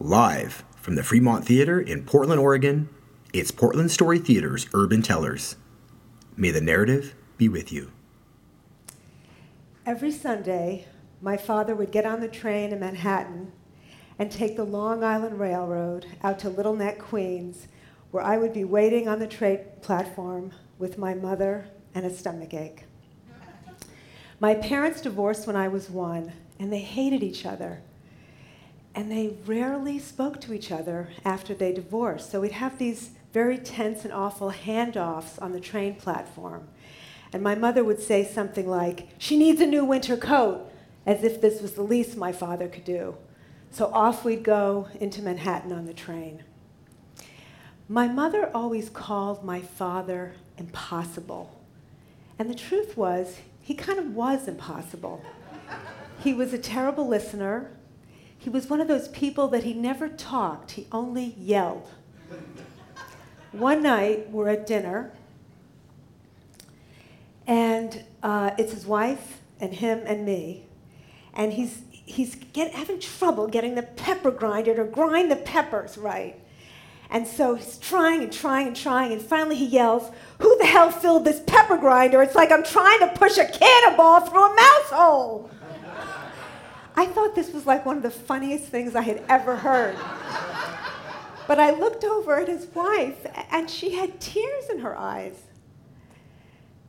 [0.00, 2.88] Live from the Fremont Theater in Portland, Oregon,
[3.32, 5.56] it's Portland Story Theater's Urban Tellers.
[6.36, 7.90] May the narrative be with you.
[9.84, 10.86] Every Sunday,
[11.20, 13.50] my father would get on the train in Manhattan
[14.20, 17.66] and take the Long Island Railroad out to Little Neck, Queens,
[18.12, 22.54] where I would be waiting on the train platform with my mother and a stomach
[22.54, 22.84] ache.
[24.38, 27.82] My parents divorced when I was one, and they hated each other.
[28.94, 32.30] And they rarely spoke to each other after they divorced.
[32.30, 36.68] So we'd have these very tense and awful handoffs on the train platform.
[37.32, 40.70] And my mother would say something like, She needs a new winter coat,
[41.06, 43.16] as if this was the least my father could do.
[43.70, 46.42] So off we'd go into Manhattan on the train.
[47.88, 51.58] My mother always called my father impossible.
[52.38, 55.22] And the truth was, he kind of was impossible.
[56.22, 57.70] He was a terrible listener.
[58.38, 61.88] He was one of those people that he never talked, he only yelled.
[63.52, 65.12] One night, we're at dinner,
[67.46, 70.66] and uh, it's his wife and him and me,
[71.34, 76.38] and he's, he's get, having trouble getting the pepper grinder to grind the peppers right.
[77.10, 80.90] And so he's trying and trying and trying, and finally he yells, Who the hell
[80.90, 82.22] filled this pepper grinder?
[82.22, 85.50] It's like I'm trying to push a cannonball through a mouse hole.
[86.98, 89.94] I thought this was like one of the funniest things I had ever heard.
[91.46, 95.42] But I looked over at his wife, and she had tears in her eyes.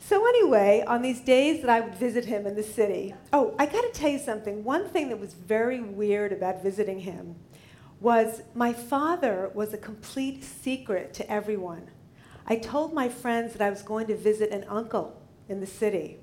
[0.00, 3.66] So, anyway, on these days that I would visit him in the city, oh, I
[3.66, 4.64] gotta tell you something.
[4.64, 7.36] One thing that was very weird about visiting him
[8.00, 11.86] was my father was a complete secret to everyone.
[12.44, 16.18] I told my friends that I was going to visit an uncle in the city.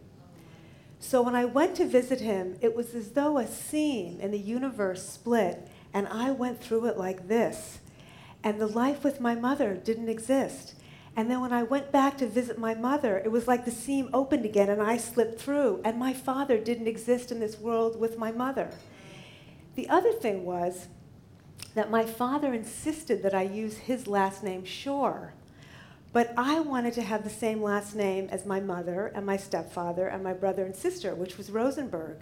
[1.00, 4.38] So when I went to visit him, it was as though a seam in the
[4.38, 7.80] universe split, and I went through it like this.
[8.44, 10.76] And the life with my mother didn't exist.
[11.16, 14.10] And then when I went back to visit my mother, it was like the seam
[14.14, 18.18] opened again and I slipped through, and my father didn't exist in this world with
[18.18, 18.70] my mother.
[19.76, 20.88] The other thing was
[21.76, 25.34] that my father insisted that I use his last name, Shore.
[26.12, 30.08] But I wanted to have the same last name as my mother and my stepfather
[30.08, 32.18] and my brother and sister, which was Rosenberg.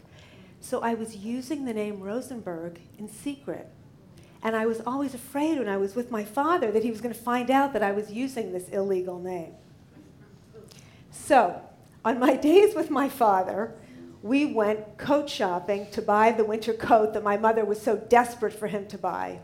[0.59, 3.69] So I was using the name Rosenberg in secret.
[4.43, 7.13] And I was always afraid when I was with my father that he was going
[7.13, 9.53] to find out that I was using this illegal name.
[11.11, 11.61] So,
[12.03, 13.73] on my days with my father,
[14.21, 18.53] we went coat shopping to buy the winter coat that my mother was so desperate
[18.53, 19.39] for him to buy.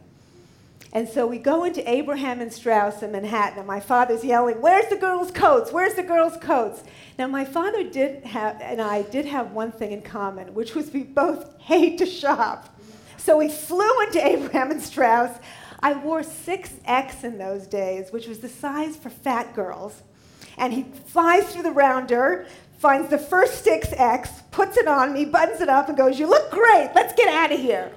[0.93, 4.87] And so we go into Abraham and Straus in Manhattan, and my father's yelling, Where's
[4.89, 5.71] the girls' coats?
[5.71, 6.83] Where's the girls' coats?
[7.17, 10.93] Now, my father did have, and I did have one thing in common, which was
[10.93, 12.79] we both hate to shop.
[13.17, 15.35] So we flew into Abraham and Straus.
[15.79, 20.03] I wore 6X in those days, which was the size for fat girls.
[20.57, 22.45] And he flies through the rounder,
[22.77, 26.51] finds the first 6X, puts it on me, buttons it up, and goes, You look
[26.51, 27.91] great, let's get out of here.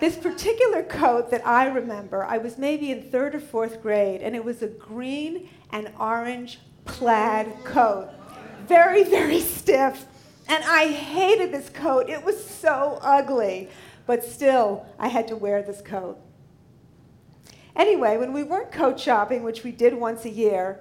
[0.00, 4.34] This particular coat that I remember, I was maybe in third or fourth grade, and
[4.34, 8.08] it was a green and orange plaid coat.
[8.66, 10.06] Very, very stiff.
[10.48, 12.08] And I hated this coat.
[12.08, 13.68] It was so ugly.
[14.06, 16.18] But still, I had to wear this coat.
[17.76, 20.80] Anyway, when we weren't coat shopping, which we did once a year,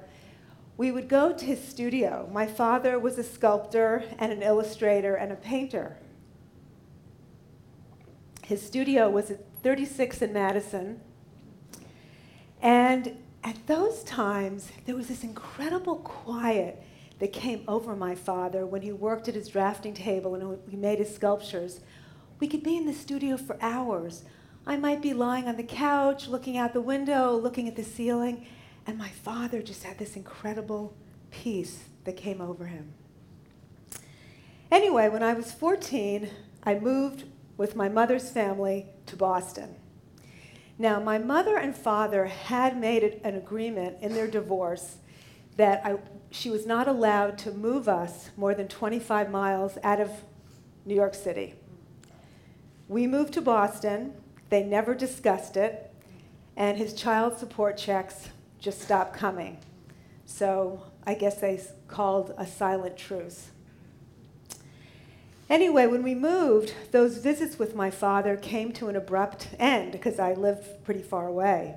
[0.78, 2.30] we would go to his studio.
[2.32, 5.98] My father was a sculptor and an illustrator and a painter.
[8.50, 11.02] His studio was at 36 in Madison.
[12.64, 16.82] And at those times, there was this incredible quiet
[17.20, 20.98] that came over my father when he worked at his drafting table and he made
[20.98, 21.82] his sculptures.
[22.40, 24.24] We could be in the studio for hours.
[24.66, 28.48] I might be lying on the couch, looking out the window, looking at the ceiling,
[28.88, 30.96] and my father just had this incredible
[31.30, 32.94] peace that came over him.
[34.72, 36.28] Anyway, when I was 14,
[36.64, 37.26] I moved
[37.60, 39.76] with my mother's family to Boston.
[40.78, 44.96] Now, my mother and father had made an agreement in their divorce
[45.58, 45.98] that I,
[46.32, 50.10] she was not allowed to move us more than 25 miles out of
[50.86, 51.54] New York City.
[52.88, 54.14] We moved to Boston.
[54.50, 55.94] They never discussed it.
[56.56, 59.58] And his child support checks just stopped coming.
[60.26, 63.50] So I guess they called a silent truce.
[65.50, 70.20] Anyway, when we moved, those visits with my father came to an abrupt end because
[70.20, 71.76] I lived pretty far away.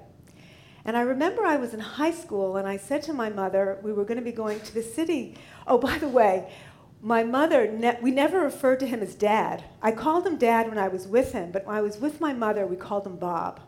[0.85, 3.93] And I remember I was in high school and I said to my mother, we
[3.93, 5.37] were going to be going to the city.
[5.67, 6.53] Oh, by the way,
[7.01, 9.65] my mother, ne- we never referred to him as dad.
[9.81, 12.35] I called him dad when I was with him, but when I was with my
[12.35, 13.61] mother, we called him Bob.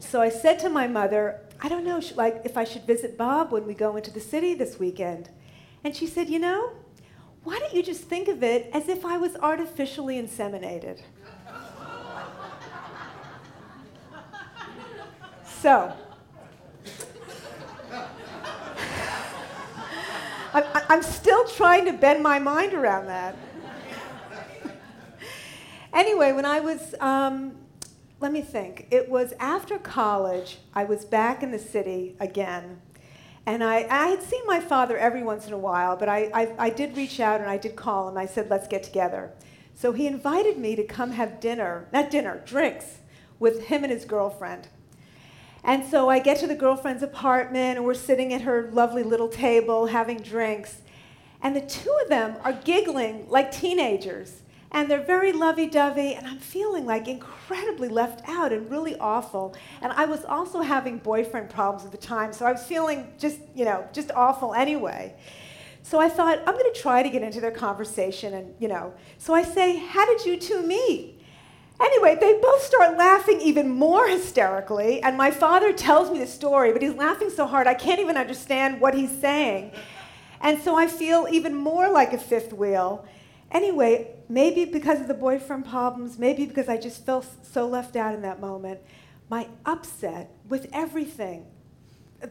[0.00, 3.52] So I said to my mother, I don't know, like if I should visit Bob
[3.52, 5.28] when we go into the city this weekend.
[5.84, 6.72] And she said, you know,
[7.44, 11.00] why don't you just think of it as if I was artificially inseminated?
[15.44, 15.92] so,
[20.54, 23.36] I'm, I'm still trying to bend my mind around that.
[25.92, 27.56] anyway, when I was, um,
[28.20, 32.80] let me think, it was after college, I was back in the city again.
[33.44, 36.54] And I, I had seen my father every once in a while, but I, I,
[36.58, 38.16] I did reach out and I did call him.
[38.16, 39.32] I said, let's get together.
[39.74, 42.98] So he invited me to come have dinner, not dinner, drinks,
[43.40, 44.68] with him and his girlfriend.
[45.64, 49.28] And so I get to the girlfriend's apartment, and we're sitting at her lovely little
[49.28, 50.78] table having drinks.
[51.40, 54.42] And the two of them are giggling like teenagers.
[54.72, 59.54] And they're very lovey dovey, and I'm feeling like incredibly left out and really awful.
[59.82, 63.38] And I was also having boyfriend problems at the time, so I was feeling just,
[63.54, 65.14] you know, just awful anyway.
[65.82, 68.94] So I thought, I'm going to try to get into their conversation, and, you know.
[69.18, 71.20] So I say, How did you two meet?
[71.78, 76.72] Anyway, they both start laughing even more hysterically, and my father tells me the story,
[76.72, 79.72] but he's laughing so hard I can't even understand what he's saying.
[80.40, 83.04] And so I feel even more like a fifth wheel.
[83.52, 88.14] Anyway, maybe because of the boyfriend problems, maybe because I just felt so left out
[88.14, 88.80] in that moment,
[89.28, 91.46] my upset with everything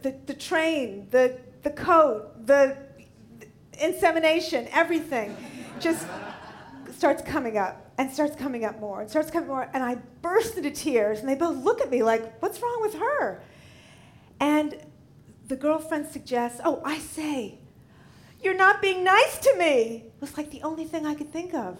[0.00, 2.76] the, the train, the, the coat, the,
[3.38, 3.46] the
[3.86, 5.36] insemination, everything
[5.80, 6.06] just
[6.96, 9.68] starts coming up and starts coming up more and starts coming more.
[9.74, 12.94] And I burst into tears, and they both look at me like, What's wrong with
[12.94, 13.42] her?
[14.40, 14.76] And
[15.48, 17.58] the girlfriend suggests, Oh, I say,
[18.42, 20.04] you're not being nice to me.
[20.06, 21.78] It was like the only thing I could think of.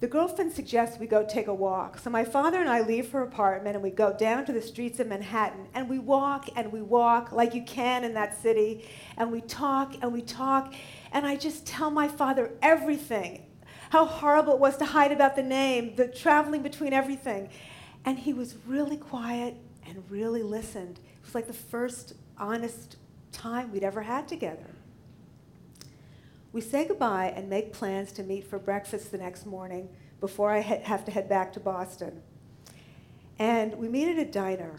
[0.00, 1.98] The girlfriend suggests we go take a walk.
[1.98, 5.00] So my father and I leave her apartment and we go down to the streets
[5.00, 8.86] of Manhattan and we walk and we walk like you can in that city
[9.16, 10.74] and we talk and we talk.
[11.12, 13.46] And I just tell my father everything
[13.90, 17.48] how horrible it was to hide about the name, the traveling between everything.
[18.04, 20.98] And he was really quiet and really listened.
[20.98, 22.96] It was like the first honest
[23.32, 24.74] time we'd ever had together.
[26.54, 29.88] We say goodbye and make plans to meet for breakfast the next morning
[30.20, 32.22] before I have to head back to Boston.
[33.40, 34.78] And we meet at a diner.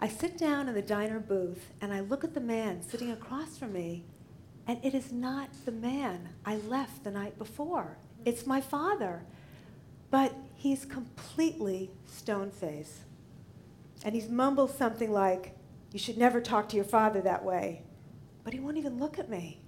[0.00, 3.56] I sit down in the diner booth and I look at the man sitting across
[3.56, 4.04] from me,
[4.66, 7.96] and it is not the man I left the night before.
[8.24, 9.22] It's my father.
[10.10, 13.04] But he's completely stone faced.
[14.04, 15.56] And he's mumbled something like,
[15.92, 17.82] You should never talk to your father that way.
[18.42, 19.60] But he won't even look at me.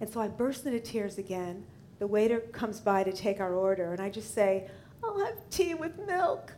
[0.00, 1.64] And so I burst into tears again.
[1.98, 4.70] The waiter comes by to take our order, and I just say,
[5.04, 6.54] I'll have tea with milk.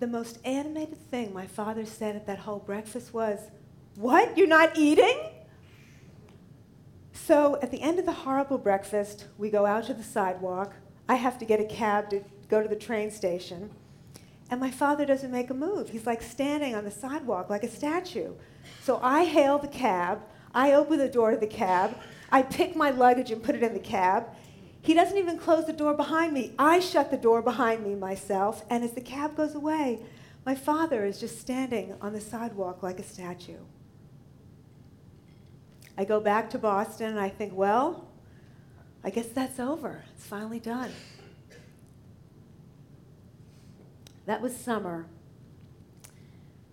[0.00, 3.38] The most animated thing my father said at that whole breakfast was,
[3.96, 4.36] What?
[4.36, 5.18] You're not eating?
[7.12, 10.74] So at the end of the horrible breakfast, we go out to the sidewalk.
[11.08, 13.70] I have to get a cab to go to the train station.
[14.50, 15.90] And my father doesn't make a move.
[15.90, 18.32] He's like standing on the sidewalk like a statue.
[18.82, 20.22] So I hail the cab.
[20.54, 21.96] I open the door to the cab.
[22.30, 24.26] I pick my luggage and put it in the cab.
[24.82, 26.54] He doesn't even close the door behind me.
[26.58, 28.64] I shut the door behind me myself.
[28.70, 30.00] And as the cab goes away,
[30.46, 33.58] my father is just standing on the sidewalk like a statue.
[35.98, 38.08] I go back to Boston and I think, well,
[39.04, 40.04] I guess that's over.
[40.16, 40.90] It's finally done.
[44.24, 45.06] That was summer.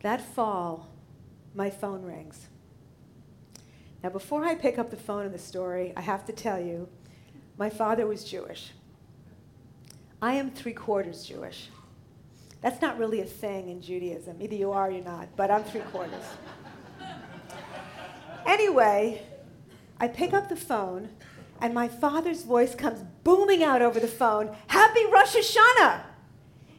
[0.02, 0.90] That fall,
[1.54, 2.48] my phone rings.
[4.04, 6.88] Now, before I pick up the phone in the story, I have to tell you,
[7.58, 8.72] my father was Jewish.
[10.22, 11.70] I am three quarters Jewish.
[12.62, 14.38] That's not really a thing in Judaism.
[14.42, 16.24] Either you are or you're not, but I'm three quarters.
[18.46, 19.22] Anyway,
[20.00, 21.10] I pick up the phone,
[21.62, 26.02] and my father's voice comes booming out over the phone Happy Rosh Hashanah!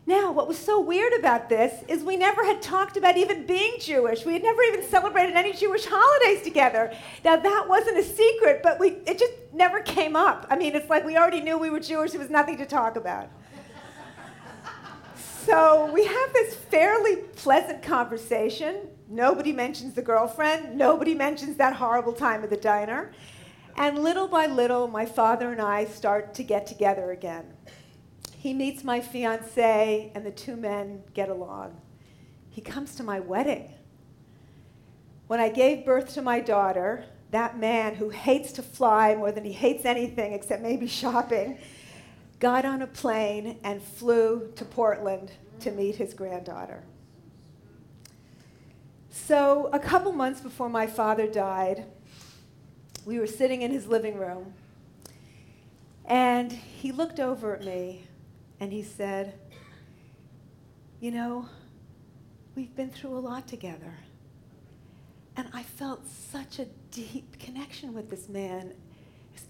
[0.09, 3.75] Now, what was so weird about this is we never had talked about even being
[3.79, 4.25] Jewish.
[4.25, 6.97] We had never even celebrated any Jewish holidays together.
[7.27, 10.47] Now, that wasn't a secret, but we, it just never came up.
[10.49, 12.97] I mean, it's like we already knew we were Jewish, there was nothing to talk
[12.97, 13.29] about.
[15.45, 18.88] so we have this fairly pleasant conversation.
[19.11, 23.12] Nobody mentions the girlfriend, nobody mentions that horrible time at the diner.
[23.77, 27.45] And little by little, my father and I start to get together again.
[28.38, 31.80] He meets my fiance, and the two men get along.
[32.49, 33.73] He comes to my wedding.
[35.26, 39.45] When I gave birth to my daughter, that man who hates to fly more than
[39.45, 41.59] he hates anything except maybe shopping,
[42.38, 46.85] got on a plane and flew to Portland to meet his granddaughter.
[49.11, 51.87] So, a couple months before my father died,
[53.04, 54.54] we were sitting in his living room,
[56.04, 58.04] and he looked over at me
[58.61, 59.35] and he said,
[61.00, 61.49] You know,
[62.55, 63.95] we've been through a lot together.
[65.37, 68.73] And I felt such a deep connection with this man.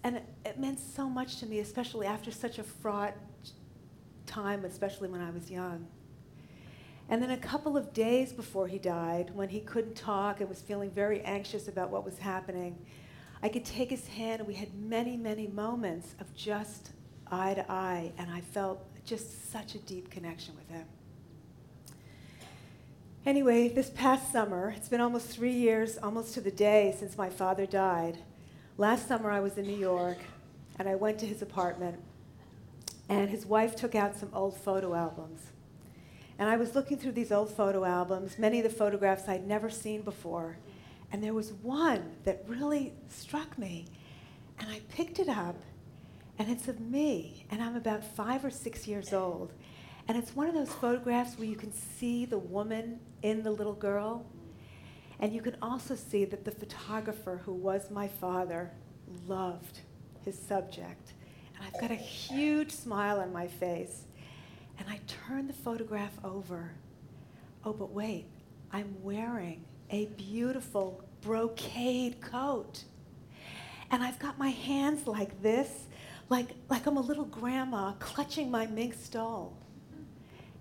[0.05, 3.15] And it, meant so much to me, especially after such a fraught
[4.27, 5.87] time, especially when I was young.
[7.09, 10.61] And then a couple of days before he died, when he couldn't talk and was
[10.61, 12.77] feeling very anxious about what was happening,
[13.43, 16.91] I could take his hand, and we had many, many moments of just
[17.31, 20.87] eye to eye, and I felt just such a deep connection with him.
[23.25, 27.31] Anyway, this past summer, it's been almost three years, almost to the day, since my
[27.31, 28.19] father died.
[28.77, 30.19] Last summer, I was in New York,
[30.79, 31.99] and I went to his apartment,
[33.09, 35.41] and his wife took out some old photo albums.
[36.39, 39.71] And I was looking through these old photo albums, many of the photographs I'd never
[39.71, 40.59] seen before,
[41.11, 43.87] and there was one that really struck me.
[44.59, 45.57] And I picked it up,
[46.39, 49.53] and it's of me, and I'm about five or six years old.
[50.07, 53.75] And it's one of those photographs where you can see the woman in the little
[53.75, 54.25] girl.
[55.21, 58.71] And you can also see that the photographer, who was my father,
[59.27, 59.81] loved
[60.25, 61.13] his subject.
[61.57, 64.05] And I've got a huge smile on my face.
[64.79, 66.73] And I turn the photograph over.
[67.65, 68.27] Oh, but wait,
[68.73, 72.85] I'm wearing a beautiful brocade coat.
[73.91, 75.87] And I've got my hands like this,
[76.29, 79.57] like, like I'm a little grandma clutching my mink stole.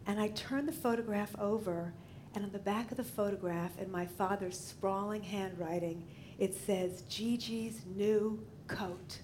[0.06, 1.94] And I turn the photograph over,
[2.34, 6.08] and on the back of the photograph, in my father's sprawling handwriting,
[6.40, 9.20] it says Gigi's new coat.